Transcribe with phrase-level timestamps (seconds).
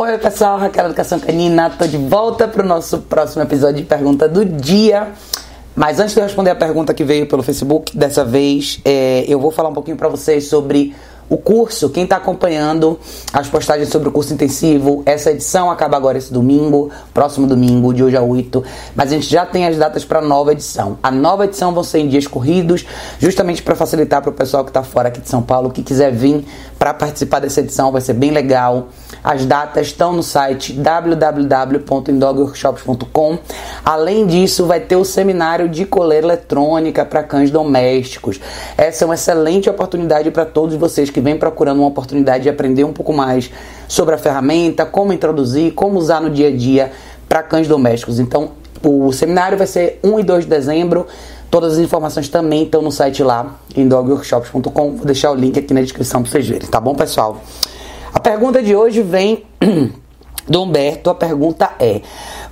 [0.00, 4.28] Oi pessoal, Raquel Educação Canina, tô de volta para o nosso próximo episódio de Pergunta
[4.28, 5.08] do Dia.
[5.74, 9.40] Mas antes de eu responder a pergunta que veio pelo Facebook, dessa vez é, eu
[9.40, 10.94] vou falar um pouquinho para vocês sobre
[11.28, 12.98] o curso, quem está acompanhando
[13.32, 18.02] as postagens sobre o curso intensivo, essa edição acaba agora esse domingo, próximo domingo, de
[18.02, 18.64] hoje a 8,
[18.94, 20.98] mas a gente já tem as datas para a nova edição.
[21.02, 22.86] A nova edição vão ser em dias corridos,
[23.18, 26.10] justamente para facilitar para o pessoal que está fora aqui de São Paulo, que quiser
[26.12, 26.46] vir
[26.78, 28.88] para participar dessa edição, vai ser bem legal.
[29.22, 33.38] As datas estão no site www.indogworkshops.com.
[33.84, 38.40] Além disso, vai ter o seminário de coleira eletrônica para cães domésticos.
[38.76, 42.48] Essa é uma excelente oportunidade para todos vocês que que vem procurando uma oportunidade de
[42.48, 43.50] aprender um pouco mais
[43.88, 46.92] sobre a ferramenta, como introduzir, como usar no dia a dia
[47.28, 48.20] para cães domésticos.
[48.20, 48.52] Então,
[48.84, 51.06] o seminário vai ser 1 e 2 de dezembro.
[51.50, 54.96] Todas as informações também estão no site lá, em dogworkshops.com.
[54.96, 57.40] Vou deixar o link aqui na descrição para vocês verem, tá bom, pessoal?
[58.14, 59.44] A pergunta de hoje vem
[60.48, 61.10] do Humberto.
[61.10, 62.00] A pergunta é: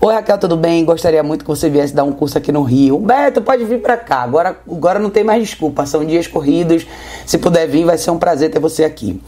[0.00, 0.84] Oi Raquel, tudo bem?
[0.84, 2.96] Gostaria muito que você viesse dar um curso aqui no Rio.
[2.96, 4.22] Humberto, pode vir para cá.
[4.22, 6.86] Agora, agora não tem mais desculpa, são dias corridos.
[7.24, 9.20] Se puder vir, vai ser um prazer ter você aqui.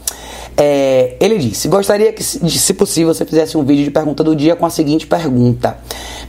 [0.55, 4.55] É, ele disse: Gostaria que, se possível, você fizesse um vídeo de pergunta do dia
[4.55, 5.77] com a seguinte pergunta: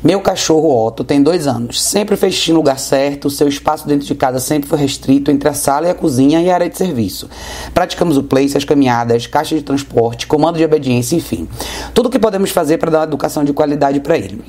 [0.03, 4.07] Meu cachorro Otto tem dois anos, sempre fez xixi no lugar certo, seu espaço dentro
[4.07, 6.79] de casa sempre foi restrito entre a sala e a cozinha e a área de
[6.79, 7.29] serviço.
[7.75, 11.47] Praticamos o place, as caminhadas, caixa de transporte, comando de obediência, enfim.
[11.93, 14.43] Tudo o que podemos fazer para dar uma educação de qualidade para ele.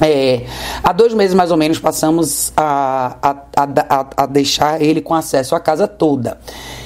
[0.00, 0.42] É,
[0.82, 5.54] há dois meses mais ou menos passamos a, a, a, a, deixar ele com acesso
[5.54, 6.36] à casa toda.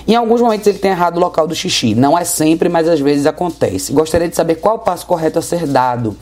[0.07, 1.95] Em alguns momentos ele tem errado o local do xixi.
[1.95, 3.93] Não é sempre, mas às vezes acontece.
[3.93, 6.17] Gostaria de saber qual o passo correto a ser dado.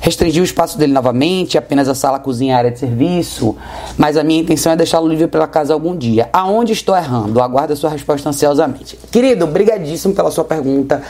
[0.00, 3.56] Restringir o espaço dele novamente, apenas a sala, a cozinha, a área de serviço.
[3.96, 6.28] Mas a minha intenção é deixá-lo livre pela casa algum dia.
[6.32, 7.40] Aonde estou errando?
[7.40, 8.98] Aguardo a sua resposta ansiosamente.
[9.12, 11.02] Querido, brigadíssimo pela sua pergunta.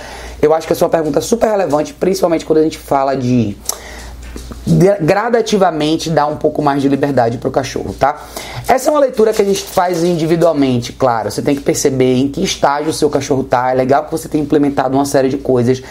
[0.43, 3.57] Eu acho que a sua pergunta é super relevante, principalmente quando a gente fala de
[5.01, 8.23] gradativamente dar um pouco mais de liberdade para o cachorro, tá?
[8.69, 11.31] Essa é uma leitura que a gente faz individualmente, claro.
[11.31, 13.71] Você tem que perceber em que estágio o seu cachorro tá.
[13.71, 15.83] É legal que você tenha implementado uma série de coisas,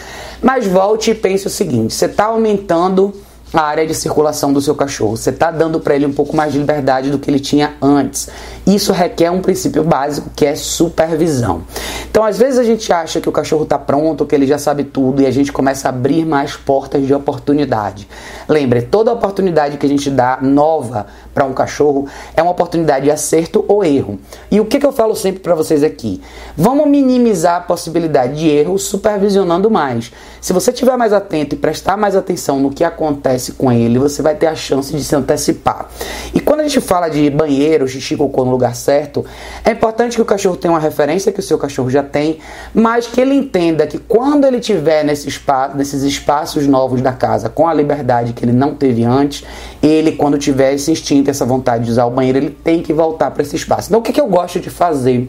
[0.42, 3.14] mas volte e pense o seguinte: você está aumentando
[3.52, 5.16] a área de circulação do seu cachorro.
[5.16, 8.28] Você está dando para ele um pouco mais de liberdade do que ele tinha antes.
[8.66, 11.62] Isso requer um princípio básico que é supervisão.
[12.10, 14.84] Então, às vezes a gente acha que o cachorro está pronto, que ele já sabe
[14.84, 18.08] tudo e a gente começa a abrir mais portas de oportunidade.
[18.48, 22.06] Lembre, toda oportunidade que a gente dá nova para um cachorro
[22.36, 24.18] é uma oportunidade de acerto ou erro.
[24.50, 26.20] E o que, que eu falo sempre para vocês aqui?
[26.56, 30.12] Vamos minimizar a possibilidade de erro supervisionando mais.
[30.40, 34.22] Se você estiver mais atento e prestar mais atenção no que acontece com ele, você
[34.22, 35.88] vai ter a chance de se antecipar.
[36.32, 39.24] E quando a gente fala de banheiro, xixi, cocô no lugar certo,
[39.62, 42.38] é importante que o cachorro tenha uma referência que o seu cachorro já tem,
[42.72, 47.50] mas que ele entenda que quando ele tiver nesse espaço, nesses espaços novos da casa,
[47.50, 49.44] com a liberdade que ele não teve antes,
[49.82, 53.30] ele, quando tiver esse instinto, essa vontade de usar o banheiro, ele tem que voltar
[53.30, 53.88] para esse espaço.
[53.90, 55.28] Então, o que, que eu gosto de fazer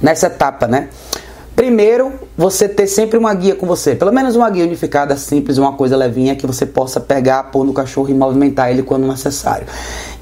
[0.00, 0.88] nessa etapa, né?
[1.56, 5.72] Primeiro, você ter sempre uma guia com você, pelo menos uma guia unificada, simples, uma
[5.72, 9.66] coisa levinha que você possa pegar, pôr no cachorro e movimentar ele quando necessário.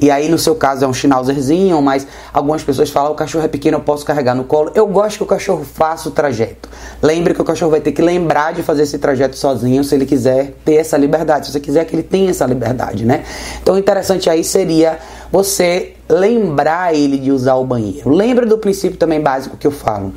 [0.00, 3.48] E aí, no seu caso, é um schnauzerzinho, mas algumas pessoas falam: o cachorro é
[3.48, 4.70] pequeno, eu posso carregar no colo.
[4.76, 6.68] Eu gosto que o cachorro faça o trajeto.
[7.02, 10.06] Lembre que o cachorro vai ter que lembrar de fazer esse trajeto sozinho se ele
[10.06, 13.24] quiser ter essa liberdade, se você quiser que ele tenha essa liberdade, né?
[13.60, 15.00] Então, interessante aí seria
[15.34, 18.08] você lembrar ele de usar o banheiro.
[18.08, 20.14] Lembra do princípio também básico que eu falo.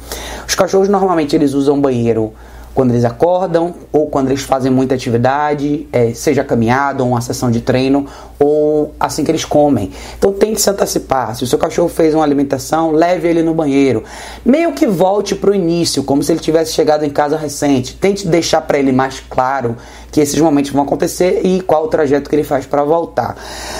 [0.47, 2.33] Os cachorros normalmente eles usam banheiro
[2.77, 7.49] quando eles acordam ou quando eles fazem muita atividade, é, seja caminhada ou uma sessão
[7.49, 8.05] de treino,
[8.37, 9.91] ou assim que eles comem.
[10.15, 11.35] Então tente se antecipar.
[11.35, 14.03] Se o seu cachorro fez uma alimentação, leve ele no banheiro.
[14.45, 17.95] Meio que volte para o início, como se ele tivesse chegado em casa recente.
[17.95, 19.75] Tente deixar para ele mais claro
[20.11, 23.35] que esses momentos vão acontecer e qual o trajeto que ele faz para voltar.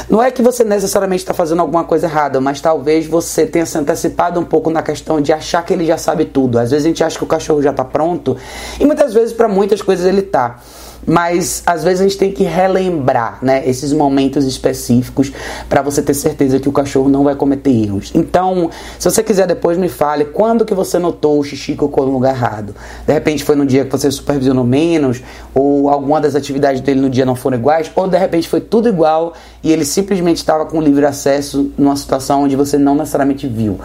[0.10, 3.78] Não é que você necessariamente está fazendo alguma coisa errada, mas talvez você tenha se
[3.78, 6.60] antecipado um pouco na questão de achar que ele já sabe tudo.
[6.60, 8.36] Às vezes a gente acha que o cachorro já está pronto
[8.80, 10.60] e muitas vezes para muitas coisas ele está
[11.08, 15.32] mas às vezes a gente tem que relembrar, né, esses momentos específicos
[15.70, 18.12] para você ter certeza que o cachorro não vai cometer erros.
[18.14, 18.70] Então,
[19.00, 22.36] se você quiser depois me fale quando que você notou o xixi cocô no lugar
[22.36, 22.76] errado.
[23.06, 25.24] De repente foi no dia que você supervisionou menos,
[25.56, 28.90] ou alguma das atividades dele no dia não foram iguais, ou de repente foi tudo
[28.90, 29.34] igual
[29.64, 33.80] e ele simplesmente estava com livre acesso numa situação onde você não necessariamente viu.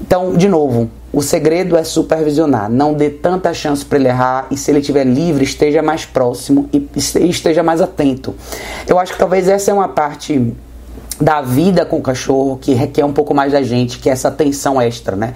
[0.00, 4.56] Então, de novo, o segredo é supervisionar, não dê tanta chance para ele errar e
[4.56, 6.88] se ele estiver livre, esteja mais próximo e
[7.28, 8.34] esteja mais atento.
[8.86, 10.54] Eu acho que talvez essa é uma parte
[11.20, 14.28] da vida com o cachorro que requer um pouco mais da gente, que é essa
[14.28, 15.34] atenção extra, né?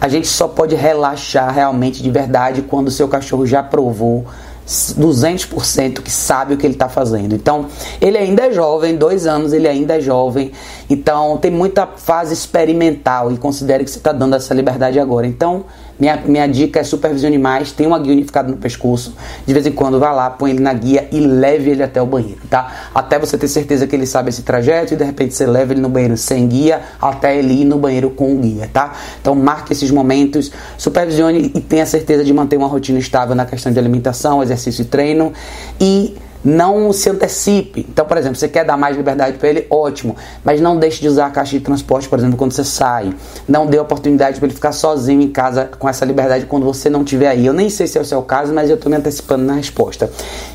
[0.00, 4.24] A gente só pode relaxar realmente de verdade quando o seu cachorro já provou
[4.66, 7.34] 200% que sabe o que ele está fazendo.
[7.34, 7.66] Então,
[8.00, 10.50] ele ainda é jovem, dois anos, ele ainda é jovem.
[10.90, 15.26] Então, tem muita fase experimental e considere que você está dando essa liberdade agora.
[15.26, 15.64] Então,
[15.98, 19.14] minha, minha dica é supervisione mais, tem uma guia unificada no pescoço.
[19.46, 22.06] De vez em quando vá lá, põe ele na guia e leve ele até o
[22.06, 22.90] banheiro, tá?
[22.94, 25.80] Até você ter certeza que ele sabe esse trajeto e de repente você leva ele
[25.80, 28.92] no banheiro sem guia até ele ir no banheiro com o guia, tá?
[29.20, 33.72] Então marque esses momentos, supervisione e tenha certeza de manter uma rotina estável na questão
[33.72, 35.32] de alimentação, exercício e treino
[35.80, 36.16] e
[36.46, 37.84] não se antecipe.
[37.88, 40.14] Então, por exemplo, você quer dar mais liberdade para ele, ótimo,
[40.44, 43.12] mas não deixe de usar a caixa de transporte, por exemplo, quando você sai.
[43.48, 47.02] Não dê oportunidade para ele ficar sozinho em casa com essa liberdade quando você não
[47.02, 47.44] estiver aí.
[47.44, 50.10] Eu nem sei se é o seu caso, mas eu estou me antecipando na resposta.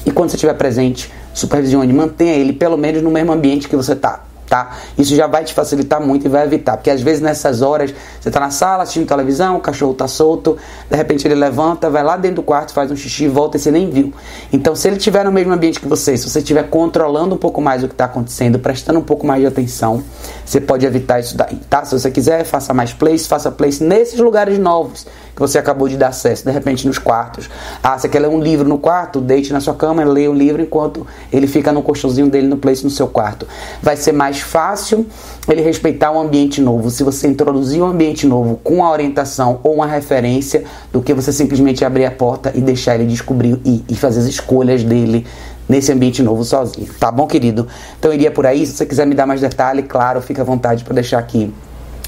[0.05, 3.91] E quando você estiver presente, supervisione, mantenha ele pelo menos no mesmo ambiente que você
[3.91, 4.71] está tá?
[4.97, 8.27] Isso já vai te facilitar muito e vai evitar, porque às vezes nessas horas você
[8.27, 10.57] está na sala assistindo televisão, o cachorro está solto,
[10.89, 13.71] de repente ele levanta, vai lá dentro do quarto, faz um xixi, volta e você
[13.71, 14.13] nem viu.
[14.51, 17.61] Então, se ele estiver no mesmo ambiente que você, se você estiver controlando um pouco
[17.61, 20.03] mais o que está acontecendo, prestando um pouco mais de atenção,
[20.51, 21.85] você pode evitar isso daí, tá?
[21.85, 25.95] Se você quiser, faça mais place, faça place nesses lugares novos que você acabou de
[25.95, 27.49] dar acesso, de repente nos quartos.
[27.81, 29.21] Ah, você quer ler um livro no quarto?
[29.21, 32.83] Deite na sua cama, leia o livro enquanto ele fica no colchãozinho dele no place
[32.83, 33.47] no seu quarto.
[33.81, 35.05] Vai ser mais fácil
[35.47, 39.75] ele respeitar um ambiente novo se você introduzir um ambiente novo com a orientação ou
[39.75, 43.95] uma referência do que você simplesmente abrir a porta e deixar ele descobrir e, e
[43.95, 45.25] fazer as escolhas dele
[45.71, 46.89] nesse ambiente novo sozinho.
[46.99, 47.65] Tá bom, querido?
[47.97, 48.67] Então iria por aí.
[48.67, 51.53] Se você quiser me dar mais detalhe, claro, fica à vontade para deixar aqui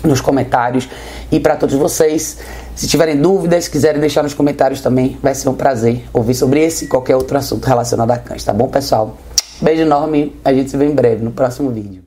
[0.04, 0.90] nos comentários
[1.32, 2.40] e para todos vocês.
[2.76, 6.86] Se tiverem dúvidas, quiserem deixar nos comentários também, vai ser um prazer ouvir sobre esse
[6.86, 9.16] e qualquer outro assunto relacionado a cães, tá bom, pessoal?
[9.62, 12.04] Beijo enorme, a gente se vê em breve no próximo vídeo.